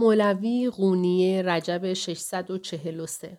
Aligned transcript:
مولوی 0.00 0.70
قونیه 0.70 1.42
رجب 1.42 1.92
643 1.92 3.38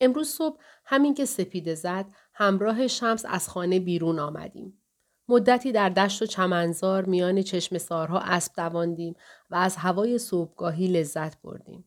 امروز 0.00 0.28
صبح 0.28 0.60
همین 0.84 1.14
که 1.14 1.24
سپیده 1.24 1.74
زد 1.74 2.06
همراه 2.34 2.86
شمس 2.86 3.24
از 3.28 3.48
خانه 3.48 3.80
بیرون 3.80 4.18
آمدیم. 4.18 4.82
مدتی 5.28 5.72
در 5.72 5.88
دشت 5.88 6.22
و 6.22 6.26
چمنزار 6.26 7.04
میان 7.04 7.42
چشم 7.42 7.78
سارها 7.78 8.20
اسب 8.20 8.52
دواندیم 8.56 9.14
و 9.50 9.54
از 9.54 9.76
هوای 9.76 10.18
صبحگاهی 10.18 10.86
لذت 10.86 11.42
بردیم. 11.42 11.84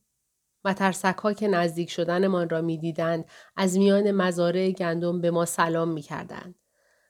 مترسک 0.65 1.17
ها 1.17 1.33
که 1.33 1.47
نزدیک 1.47 1.89
شدنمان 1.89 2.49
را 2.49 2.61
می‌دیدند 2.61 3.25
از 3.55 3.77
میان 3.77 4.11
مزارع 4.11 4.71
گندم 4.71 5.21
به 5.21 5.31
ما 5.31 5.45
سلام 5.45 5.89
می‌کردند. 5.89 6.55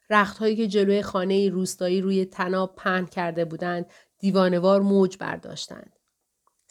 رخت 0.09 0.37
هایی 0.37 0.55
که 0.55 0.67
جلوی 0.67 1.01
خانه 1.01 1.49
روستایی 1.49 2.01
روی 2.01 2.25
تناب 2.25 2.75
پهن 2.75 3.05
کرده 3.05 3.45
بودند 3.45 3.85
دیوانوار 4.19 4.81
موج 4.81 5.17
برداشتند. 5.17 5.99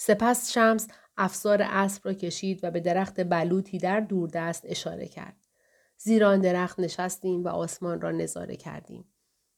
سپس 0.04 0.52
شمس 0.52 0.88
افسار 1.16 1.62
اسب 1.62 2.00
را 2.04 2.12
کشید 2.12 2.60
و 2.62 2.70
به 2.70 2.80
درخت 2.80 3.20
بلوطی 3.20 3.78
در 3.78 4.00
دوردست 4.00 4.62
اشاره 4.66 5.08
کرد. 5.08 5.36
زیر 5.96 6.24
آن 6.24 6.40
درخت 6.40 6.80
نشستیم 6.80 7.44
و 7.44 7.48
آسمان 7.48 8.00
را 8.00 8.10
نظاره 8.10 8.56
کردیم 8.56 9.04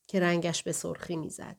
که 0.07 0.21
رنگش 0.21 0.63
به 0.63 0.73
سرخی 0.73 1.17
می‌زد. 1.17 1.57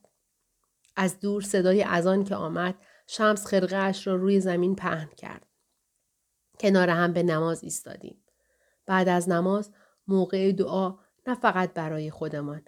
از 0.96 1.20
دور 1.20 1.42
صدای 1.42 1.82
اذان 1.82 2.24
که 2.24 2.34
آمد 2.34 2.74
شمس 3.06 3.46
خرقه 3.46 3.76
اش 3.76 4.06
را 4.06 4.14
روی 4.14 4.40
زمین 4.40 4.76
پهن 4.76 5.08
کرد. 5.16 5.46
کنار 6.60 6.90
هم 6.90 7.12
به 7.12 7.22
نماز 7.22 7.64
ایستادیم. 7.64 8.24
بعد 8.86 9.08
از 9.08 9.28
نماز 9.28 9.70
موقع 10.08 10.52
دعا 10.52 10.98
نه 11.26 11.34
فقط 11.34 11.74
برای 11.74 12.10
خودمان 12.10 12.64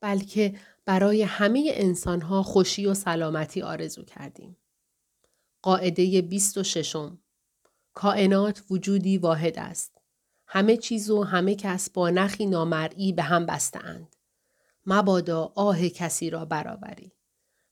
بلکه 0.00 0.54
برای 0.84 1.22
همه 1.22 1.70
انسانها 1.74 2.42
خوشی 2.42 2.86
و 2.86 2.94
سلامتی 2.94 3.62
آرزو 3.62 4.04
کردیم. 4.04 4.56
قاعده 5.64 6.22
26 6.22 6.96
کائنات 7.94 8.62
وجودی 8.70 9.18
واحد 9.18 9.58
است. 9.58 9.98
همه 10.46 10.76
چیز 10.76 11.10
و 11.10 11.22
همه 11.22 11.54
کس 11.54 11.90
با 11.90 12.10
نخی 12.10 12.46
نامرئی 12.46 13.12
به 13.12 13.22
هم 13.22 13.46
بستند. 13.46 14.16
مبادا 14.86 15.52
آه 15.54 15.88
کسی 15.88 16.30
را 16.30 16.44
برآوری. 16.44 17.12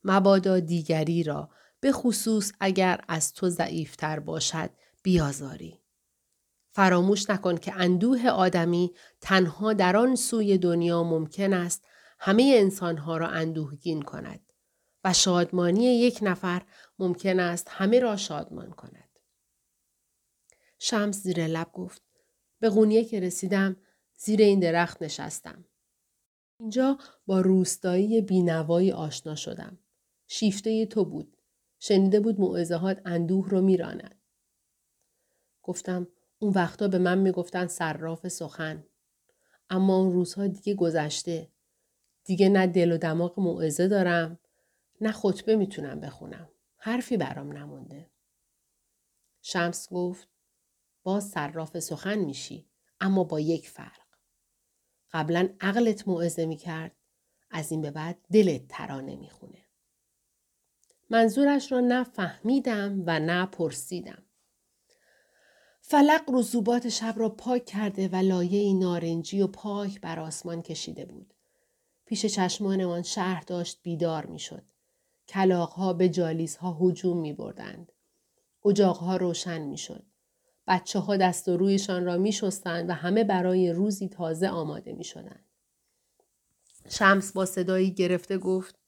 مبادا 0.05 0.61
دیگری 0.61 1.23
را 1.23 1.51
به 1.81 1.93
خصوص 1.93 2.53
اگر 2.61 3.05
از 3.09 3.33
تو 3.33 3.49
ضعیفتر 3.49 4.21
باشد 4.21 4.71
بیازاری. 5.03 5.81
فراموش 6.71 7.31
نکن 7.31 7.57
که 7.57 7.73
اندوه 7.77 8.29
آدمی 8.29 8.93
تنها 9.21 9.73
در 9.73 9.97
آن 9.97 10.17
سوی 10.17 10.59
دنیا 10.59 11.03
ممکن 11.03 11.53
است 11.53 11.85
همه 12.19 12.55
انسانها 12.57 13.17
را 13.17 13.29
اندوهگین 13.29 14.03
کند 14.03 14.42
و 15.05 15.13
شادمانی 15.13 15.85
یک 15.85 16.19
نفر 16.23 16.63
ممکن 16.99 17.41
است 17.41 17.67
همه 17.71 18.01
را 18.01 18.17
شادمان 18.17 18.71
کند. 18.71 19.19
شمس 20.79 21.23
زیر 21.23 21.47
لب 21.47 21.73
گفت 21.73 22.03
به 22.61 22.69
قونیه 22.69 23.05
که 23.05 23.21
رسیدم 23.21 23.77
زیر 24.17 24.41
این 24.41 24.61
درخت 24.61 25.03
نشستم. 25.03 25.65
اینجا 26.61 26.99
با 27.27 27.41
روستایی 27.41 28.21
بینوایی 28.21 28.93
آشنا 28.93 29.35
شدم. 29.35 29.79
شیفته 30.27 30.87
تو 30.87 31.05
بود. 31.05 31.37
شنیده 31.79 32.21
بود 32.21 32.41
معزهات 32.41 33.03
اندوه 33.05 33.49
رو 33.49 33.61
میراند. 33.61 34.15
گفتم 35.63 36.09
اون 36.39 36.53
وقتا 36.53 36.89
به 36.89 36.99
من 36.99 37.19
می‌گفتن 37.19 37.67
صراف 37.67 38.29
سخن. 38.29 38.85
اما 39.71 39.97
اون 39.97 40.13
روزها 40.13 40.47
دیگه 40.47 40.75
گذشته. 40.75 41.49
دیگه 42.25 42.49
نه 42.49 42.67
دل 42.67 42.93
و 42.93 42.99
دماغ 42.99 43.41
موعظه 43.41 43.89
دارم 43.89 44.39
نه 45.03 45.13
خطبه 45.13 45.57
می‌تونم 45.57 46.01
بخونم. 46.01 46.49
حرفی 46.77 47.17
برام 47.17 47.53
نمونده. 47.57 48.11
شمس 49.43 49.89
گفت 49.93 50.29
باز 51.03 51.29
صراف 51.29 51.79
سخن 51.79 52.19
میشی 52.19 52.71
اما 53.01 53.25
با 53.25 53.41
یک 53.41 53.69
فرق. 53.69 54.01
قبلا 55.13 55.49
عقلت 55.61 56.09
موعظه 56.09 56.47
می‌کرد 56.47 56.97
از 57.51 57.73
این 57.73 57.83
به 57.83 57.91
بعد 57.91 58.19
دلت 58.33 58.69
ترانه 58.69 59.17
می‌خونه. 59.17 59.59
منظورش 61.11 61.73
را 61.73 61.81
نه 61.81 62.05
فهمیدم 62.05 63.03
و 63.07 63.21
نه 63.21 63.47
پرسیدم. 63.47 64.23
فلق 65.81 66.31
رسوبات 66.33 66.89
شب 66.89 67.15
را 67.17 67.29
پاک 67.29 67.65
کرده 67.65 68.09
و 68.09 68.17
لایه 68.17 68.75
نارنجی 68.75 69.43
و 69.43 69.47
پاک 69.47 70.01
بر 70.01 70.21
آسمان 70.21 70.63
کشیده 70.63 71.05
بود. 71.05 71.35
پیش 72.05 72.27
چشمانمان 72.27 73.03
شهر 73.03 73.41
داشت 73.41 73.81
بیدار 73.83 74.27
می‌شد. 74.27 74.72
کلاقها 75.33 75.93
به 75.93 76.09
جالیزها 76.09 76.79
هجوم 76.81 77.21
می 77.21 77.33
بردند. 77.33 77.93
اجاقها 78.65 79.17
روشن 79.17 79.63
می 79.63 79.79
شد. 79.79 80.03
بچه 80.67 80.99
ها 80.99 81.17
دست 81.17 81.49
و 81.49 81.57
رویشان 81.57 82.05
را 82.05 82.17
می 82.17 82.33
شستند 82.33 82.91
و 82.91 82.93
همه 82.93 83.25
برای 83.25 83.73
روزی 83.73 84.09
تازه 84.09 84.49
آماده 84.49 84.93
می 84.93 85.05
شدند. 85.05 85.45
شمس 86.89 87.33
با 87.33 87.47
صدایی 87.47 87.95
گرفته 87.95 88.39
گفت 88.39 88.79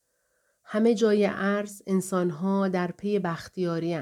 همه 0.64 0.94
جای 0.94 1.24
عرض 1.24 1.82
انسانها 1.86 2.68
در 2.68 2.90
پی 2.90 3.18
بختیاری 3.18 3.98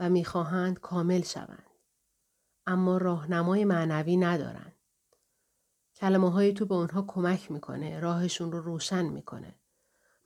و 0.00 0.10
می‌خواهند 0.10 0.80
کامل 0.80 1.22
شوند. 1.22 1.70
اما 2.66 2.98
راهنمای 2.98 3.64
معنوی 3.64 4.16
ندارند. 4.16 4.74
کلمه 5.96 6.30
های 6.30 6.52
تو 6.52 6.66
به 6.66 6.74
اونها 6.74 7.04
کمک 7.08 7.50
می‌کنه، 7.50 8.00
راهشون 8.00 8.52
رو 8.52 8.60
روشن 8.60 9.02
می‌کنه. 9.02 9.59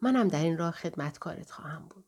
منم 0.00 0.28
در 0.28 0.42
این 0.42 0.58
راه 0.58 0.70
خدمتکارت 0.70 1.50
خواهم 1.50 1.88
بود. 1.88 2.04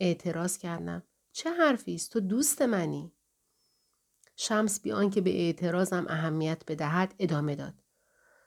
اعتراض 0.00 0.58
کردم. 0.58 1.02
چه 1.32 1.50
حرفی 1.50 1.94
است 1.94 2.12
تو 2.12 2.20
دوست 2.20 2.62
منی؟ 2.62 3.12
شمس 4.36 4.80
بیان 4.80 5.10
که 5.10 5.20
به 5.20 5.30
اعتراضم 5.30 6.06
اهمیت 6.08 6.62
بدهد 6.66 7.14
ادامه 7.18 7.56
داد. 7.56 7.74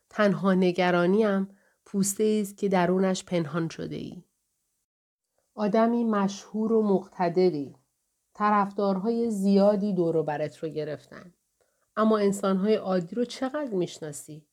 تنها 0.09 0.53
نگرانیم 0.53 1.47
پوسته 1.85 2.39
است 2.41 2.57
که 2.57 2.69
درونش 2.69 3.23
پنهان 3.23 3.69
شده 3.69 3.95
ای. 3.95 4.23
آدمی 5.55 6.03
مشهور 6.03 6.73
و 6.73 6.83
مقتدری. 6.83 7.75
طرفدارهای 8.33 9.31
زیادی 9.31 9.93
دور 9.93 10.23
برت 10.23 10.57
رو 10.57 10.69
گرفتن. 10.69 11.33
اما 11.97 12.17
انسانهای 12.17 12.75
عادی 12.75 13.15
رو 13.15 13.25
چقدر 13.25 13.73
می‌شناسی؟ 13.73 14.47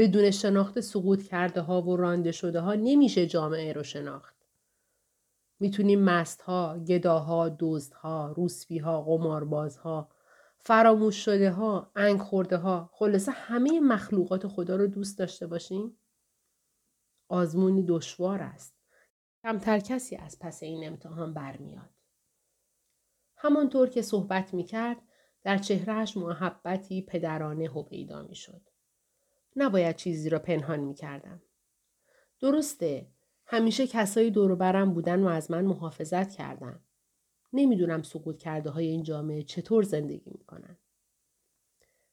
بدون 0.00 0.30
شناخت 0.30 0.80
سقوط 0.80 1.22
کرده 1.22 1.60
ها 1.60 1.82
و 1.82 1.96
رانده 1.96 2.32
شده 2.32 2.60
ها 2.60 2.74
نمیشه 2.74 3.26
جامعه 3.26 3.72
رو 3.72 3.82
شناخت. 3.82 4.36
می‌تونیم 5.58 6.02
مست 6.02 6.42
ها، 6.42 6.78
گداها، 6.78 7.48
دوست 7.48 7.94
ها، 7.94 8.32
روسفی 8.36 8.78
ها، 8.78 9.02
قمارباز 9.02 9.76
ها، 9.76 10.08
فراموش 10.58 11.24
شده 11.24 11.50
ها، 11.50 11.90
انگ 11.96 12.20
خورده 12.20 12.56
ها، 12.56 12.90
خلاصه 12.92 13.32
همه 13.32 13.80
مخلوقات 13.80 14.46
خدا 14.46 14.76
رو 14.76 14.86
دوست 14.86 15.18
داشته 15.18 15.46
باشیم؟ 15.46 15.96
آزمونی 17.28 17.82
دشوار 17.82 18.42
است. 18.42 18.74
کمتر 19.42 19.78
کسی 19.78 20.16
از 20.16 20.38
پس 20.38 20.62
این 20.62 20.86
امتحان 20.86 21.34
برمیاد. 21.34 21.90
همانطور 23.36 23.88
که 23.88 24.02
صحبت 24.02 24.54
می‌کرد 24.54 24.96
در 25.42 25.58
چهرهش 25.58 26.16
محبتی 26.16 27.02
پدرانه 27.02 27.82
پیدا 27.82 28.22
می‌شد. 28.22 28.69
نباید 29.56 29.96
چیزی 29.96 30.28
را 30.28 30.38
پنهان 30.38 30.80
می 30.80 30.94
کردم. 30.94 31.42
درسته 32.40 33.06
همیشه 33.46 33.86
کسایی 33.86 34.30
دور 34.30 34.54
برم 34.54 34.94
بودن 34.94 35.22
و 35.22 35.26
از 35.26 35.50
من 35.50 35.64
محافظت 35.64 36.30
کردن. 36.30 36.80
نمی‌دونم 37.52 38.02
سقوط 38.02 38.38
کرده 38.38 38.70
های 38.70 38.86
این 38.86 39.02
جامعه 39.02 39.42
چطور 39.42 39.82
زندگی 39.82 40.30
می‌کنن. 40.30 40.78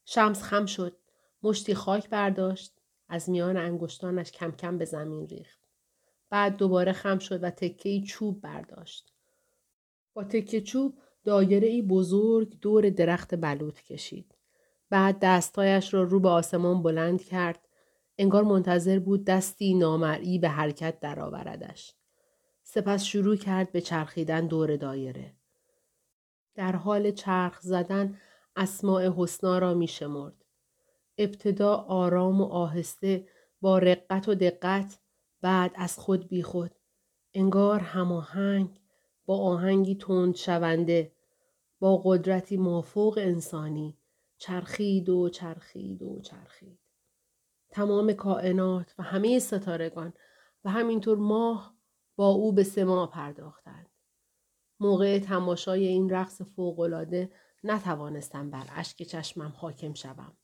شمس 0.05 0.43
خم 0.43 0.65
شد. 0.65 0.97
مشتی 1.43 1.73
خاک 1.73 2.09
برداشت. 2.09 2.73
از 3.09 3.29
میان 3.29 3.57
انگشتانش 3.57 4.31
کم 4.31 4.51
کم 4.51 4.77
به 4.77 4.85
زمین 4.85 5.27
ریخت. 5.27 5.59
بعد 6.29 6.57
دوباره 6.57 6.91
خم 6.91 7.19
شد 7.19 7.43
و 7.43 7.49
تکه 7.49 8.01
چوب 8.01 8.41
برداشت. 8.41 9.13
با 10.13 10.23
تکه 10.23 10.61
چوب 10.61 10.97
دایره 11.23 11.67
ای 11.67 11.81
بزرگ 11.81 12.59
دور 12.59 12.89
درخت 12.89 13.35
بلوط 13.35 13.81
کشید. 13.81 14.36
بعد 14.89 15.19
دستایش 15.21 15.93
را 15.93 16.03
رو 16.03 16.19
به 16.19 16.29
آسمان 16.29 16.83
بلند 16.83 17.23
کرد. 17.23 17.67
انگار 18.17 18.43
منتظر 18.43 18.99
بود 18.99 19.25
دستی 19.25 19.73
نامرئی 19.73 20.39
به 20.39 20.49
حرکت 20.49 20.99
درآوردش. 20.99 21.93
سپس 22.63 23.03
شروع 23.03 23.35
کرد 23.35 23.71
به 23.71 23.81
چرخیدن 23.81 24.47
دور 24.47 24.75
دایره. 24.75 25.33
در 26.55 26.75
حال 26.75 27.11
چرخ 27.11 27.59
زدن 27.61 28.17
اسماع 28.55 29.09
حسنا 29.17 29.59
را 29.59 29.73
می 29.73 29.87
شمرد. 29.87 30.45
ابتدا 31.17 31.75
آرام 31.75 32.41
و 32.41 32.45
آهسته 32.45 33.27
با 33.61 33.77
رقت 33.77 34.29
و 34.29 34.35
دقت 34.35 34.99
بعد 35.41 35.71
از 35.75 35.99
خود 35.99 36.27
بی 36.27 36.43
خود. 36.43 36.71
انگار 37.33 37.79
هماهنگ 37.79 38.79
با 39.25 39.37
آهنگی 39.37 39.95
تند 39.95 40.35
شونده 40.35 41.11
با 41.79 42.01
قدرتی 42.05 42.57
مافوق 42.57 43.17
انسانی 43.17 43.97
چرخید 44.37 45.09
و 45.09 45.29
چرخید 45.29 46.03
و 46.03 46.21
چرخید. 46.21 46.79
تمام 47.69 48.13
کائنات 48.13 48.95
و 48.97 49.03
همه 49.03 49.39
ستارگان 49.39 50.13
و 50.63 50.69
همینطور 50.69 51.17
ماه 51.17 51.77
با 52.15 52.27
او 52.27 52.51
به 52.51 52.63
سما 52.63 53.07
پرداختند. 53.07 53.89
موقع 54.79 55.19
تماشای 55.19 55.87
این 55.87 56.09
رقص 56.09 56.41
فوقالعاده 56.41 57.31
نتوانستم 57.63 58.49
بر 58.49 58.67
اشک 58.75 59.03
چشمم 59.03 59.53
حاکم 59.57 59.93
شوم. 59.93 60.37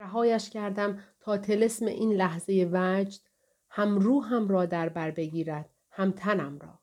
رهایش 0.00 0.50
کردم 0.50 1.04
تا 1.20 1.38
تلسم 1.38 1.86
این 1.86 2.12
لحظه 2.12 2.70
وجد 2.72 3.20
هم 3.70 3.98
روحم 3.98 4.48
را 4.48 4.66
در 4.66 4.88
بر 4.88 5.10
بگیرد 5.10 5.70
هم 5.90 6.10
تنم 6.10 6.58
را. 6.58 6.78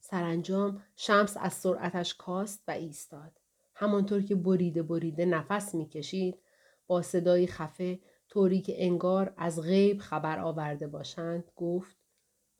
سرانجام 0.00 0.82
شمس 0.96 1.36
از 1.36 1.52
سرعتش 1.52 2.14
کاست 2.14 2.62
و 2.68 2.70
ایستاد. 2.70 3.41
همانطور 3.74 4.22
که 4.22 4.34
بریده 4.34 4.82
بریده 4.82 5.24
نفس 5.24 5.74
می‌کشید 5.74 6.38
با 6.86 7.02
صدای 7.02 7.46
خفه 7.46 8.00
طوری 8.28 8.60
که 8.60 8.84
انگار 8.84 9.34
از 9.36 9.60
غیب 9.62 9.98
خبر 9.98 10.38
آورده 10.38 10.86
باشند 10.86 11.50
گفت 11.56 11.96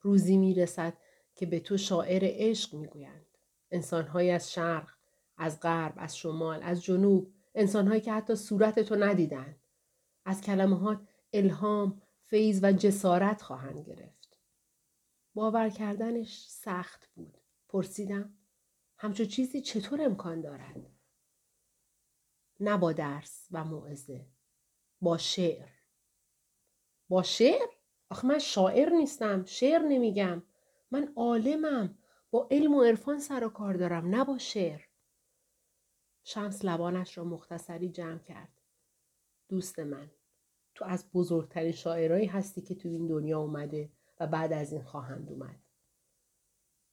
روزی 0.01 0.37
می‌رسد 0.37 0.95
که 1.35 1.47
به 1.47 1.61
تو 1.61 1.77
شاعر 1.77 2.21
عشق 2.25 2.75
می‌گویند. 2.75 3.27
انسانهایی 3.71 4.31
از 4.31 4.53
شرق 4.53 4.91
از 5.37 5.61
غرب 5.61 5.95
از 5.97 6.17
شمال 6.17 6.63
از 6.63 6.85
جنوب 6.85 7.33
انسانهایی 7.55 8.01
که 8.01 8.13
حتی 8.13 8.35
صورت 8.35 8.81
تو 8.81 8.97
ندیدند. 8.97 9.61
از 10.25 10.41
کلمات 10.41 11.01
الهام 11.33 12.03
فیض 12.25 12.61
و 12.63 12.73
جسارت 12.73 13.43
خواهند 13.43 13.79
گرفت. 13.87 14.39
باور 15.35 15.69
کردنش 15.69 16.47
سخت 16.49 17.09
بود. 17.15 17.39
پرسیدم 17.69 18.35
همچو 18.97 19.25
چیزی 19.25 19.61
چطور 19.61 20.03
امکان 20.03 20.41
دارد؟ 20.41 20.92
نه 22.63 22.77
با 22.77 22.93
درس 22.93 23.49
و 23.51 23.65
موعظه 23.65 24.27
با 25.01 25.19
شعر. 25.19 25.69
با 27.09 27.23
شعر؟ 27.23 27.69
آخه 28.11 28.27
من 28.27 28.39
شاعر 28.39 28.91
نیستم 28.91 29.45
شعر 29.45 29.83
نمیگم. 29.83 30.43
من 30.91 31.13
عالمم. 31.17 31.99
با 32.31 32.49
علم 32.51 32.75
و 32.75 32.83
عرفان 32.83 33.19
سر 33.19 33.45
و 33.45 33.49
کار 33.49 33.75
دارم 33.75 34.09
نه 34.09 34.25
با 34.25 34.39
شعر. 34.39 34.81
شمس 36.25 36.65
لبانش 36.65 37.19
را 37.19 37.25
مختصری 37.25 37.89
جمع 37.89 38.19
کرد. 38.19 38.53
دوست 39.49 39.79
من 39.79 40.11
تو 40.75 40.85
از 40.85 41.11
بزرگترین 41.15 41.73
شاعرایی 41.73 42.27
هستی 42.27 42.63
که 42.63 42.75
تو 42.75 42.89
این 42.89 43.07
دنیا 43.07 43.41
اومده 43.41 43.93
و 44.21 44.27
بعد 44.27 44.53
از 44.53 44.73
این 44.73 44.83
خواهند 44.83 45.31
اومد. 45.31 45.61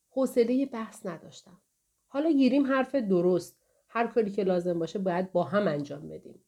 حوصله 0.10 0.66
بحث 0.66 1.06
نداشتم. 1.06 1.62
حالا 2.08 2.32
گیریم 2.32 2.68
حرف 2.68 2.96
درست. 2.96 3.59
هر 3.90 4.08
کاری 4.08 4.32
که 4.32 4.44
لازم 4.44 4.80
باشه 4.80 5.00
باید 5.00 5.32
با 5.32 5.44
هم 5.44 5.68
انجام 5.68 6.10
بدیم. 6.10 6.44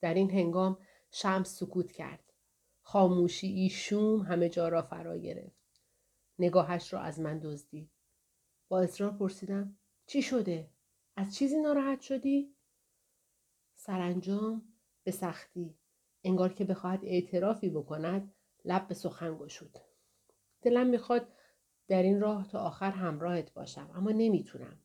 در 0.00 0.14
این 0.14 0.30
هنگام 0.30 0.78
شمس 1.10 1.58
سکوت 1.58 1.92
کرد. 1.92 2.32
خاموشی 2.82 3.46
ایشوم 3.46 4.20
همه 4.20 4.48
جا 4.48 4.68
را 4.68 4.82
فرا 4.82 5.16
گرفت. 5.18 5.82
نگاهش 6.38 6.92
را 6.92 7.00
از 7.00 7.20
من 7.20 7.38
دزدید 7.38 7.90
با 8.68 8.80
اصرار 8.80 9.10
پرسیدم 9.12 9.78
چی 10.06 10.22
شده؟ 10.22 10.70
از 11.16 11.34
چیزی 11.34 11.60
ناراحت 11.60 12.00
شدی؟ 12.00 12.54
سرانجام 13.74 14.72
به 15.04 15.10
سختی. 15.10 15.74
انگار 16.24 16.52
که 16.52 16.64
بخواهد 16.64 17.04
اعترافی 17.04 17.70
بکند 17.70 18.34
لب 18.64 18.88
به 18.88 18.94
سخن 18.94 19.38
گشود. 19.38 19.78
دلم 20.62 20.86
می‌خواد 20.86 21.28
در 21.88 22.02
این 22.02 22.20
راه 22.20 22.48
تا 22.48 22.60
آخر 22.60 22.90
همراهت 22.90 23.54
باشم 23.54 23.90
اما 23.94 24.10
نمی‌تونم. 24.10 24.83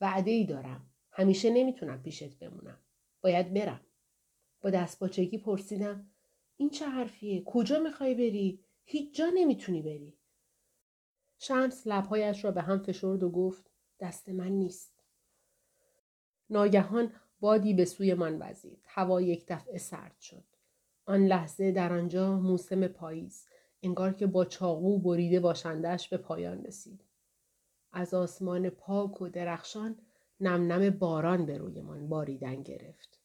وعده 0.00 0.30
ای 0.30 0.44
دارم. 0.44 0.90
همیشه 1.10 1.50
نمی‌تونم 1.50 2.02
پیشت 2.02 2.38
بمونم. 2.38 2.78
باید 3.20 3.54
برم. 3.54 3.80
با 4.60 4.70
دست 4.70 4.98
باچگی 4.98 5.38
پرسیدم 5.38 6.10
این 6.56 6.70
چه 6.70 6.86
حرفیه؟ 6.86 7.42
کجا 7.44 7.78
می‌خوای 7.78 8.14
بری؟ 8.14 8.60
هیچ 8.84 9.16
جا 9.16 9.30
نمی‌تونی 9.34 9.82
بری. 9.82 10.18
شمس 11.38 11.86
لبهایش 11.86 12.44
را 12.44 12.50
به 12.50 12.62
هم 12.62 12.78
فشرد 12.78 13.22
و 13.22 13.30
گفت 13.30 13.70
دست 14.00 14.28
من 14.28 14.48
نیست. 14.48 14.92
ناگهان 16.50 17.12
بادی 17.40 17.74
به 17.74 17.84
سوی 17.84 18.14
من 18.14 18.38
وزید. 18.40 18.84
هوا 18.86 19.20
یک 19.20 19.44
دفعه 19.48 19.78
سرد 19.78 20.20
شد. 20.20 20.44
آن 21.06 21.26
لحظه 21.26 21.72
در 21.72 21.92
آنجا 21.92 22.40
موسم 22.40 22.86
پاییز. 22.86 23.46
انگار 23.82 24.12
که 24.12 24.26
با 24.26 24.44
چاقو 24.44 24.98
بریده 24.98 25.40
باشندش 25.40 26.08
به 26.08 26.16
پایان 26.16 26.64
رسید. 26.64 27.04
از 27.94 28.14
آسمان 28.14 28.70
پاک 28.70 29.22
و 29.22 29.28
درخشان 29.28 29.96
نم 30.40 30.72
نم 30.72 30.90
باران 30.90 31.46
به 31.46 31.58
رویمان 31.58 32.08
باریدن 32.08 32.62
گرفت 32.62 33.20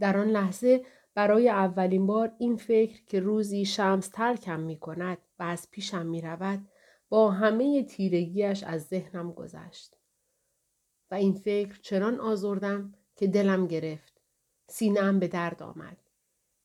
در 0.00 0.16
آن 0.16 0.28
لحظه 0.28 0.84
برای 1.14 1.48
اولین 1.48 2.06
بار 2.06 2.32
این 2.38 2.56
فکر 2.56 3.04
که 3.04 3.20
روزی 3.20 3.64
شمس 3.64 4.08
ترکم 4.08 4.60
می 4.60 4.78
کند 4.78 5.18
و 5.38 5.42
از 5.42 5.70
پیشم 5.70 6.06
می 6.06 6.20
رود 6.20 6.68
با 7.08 7.30
همه 7.30 7.82
تیرگیش 7.84 8.62
از 8.62 8.82
ذهنم 8.86 9.32
گذشت. 9.32 9.96
و 11.10 11.14
این 11.14 11.32
فکر 11.32 11.78
چنان 11.82 12.20
آزردم 12.20 12.94
که 13.16 13.26
دلم 13.26 13.66
گرفت. 13.66 14.20
سینم 14.68 15.18
به 15.18 15.28
درد 15.28 15.62
آمد. 15.62 15.96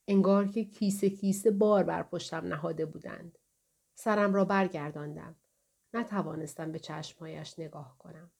انگار 0.08 0.48
که 0.48 0.64
کیسه 0.64 1.10
کیسه 1.10 1.52
بار 1.52 1.84
بر 1.84 2.04
پشتم 2.04 2.48
نهاده 2.48 2.86
بودند. 2.86 3.38
سرم 3.96 4.34
را 4.34 4.46
برگرداندم. 4.46 5.36
نتوانستم 5.96 6.72
به 6.72 6.80
چشمهایش 6.80 7.60
نگاه 7.60 7.96
کنم. 8.00 8.32